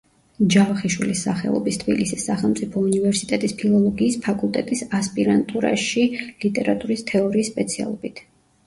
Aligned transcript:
ჯავახიშვილის 0.53 1.19
სახელობის 1.27 1.77
თბილისის 1.83 2.25
სახელმწიფო 2.29 2.83
უნივერსიტეტის 2.87 3.53
ფილოლოგიის 3.61 4.19
ფაკულტეტის 4.25 4.83
ასპირანტურაში, 5.03 6.11
ლიტერატურის 6.25 7.09
თეორიის 7.13 7.55
სპეციალობით. 7.57 8.27